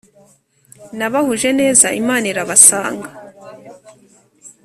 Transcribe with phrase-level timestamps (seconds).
[0.97, 3.09] nabahuje neza imana irabasanga.”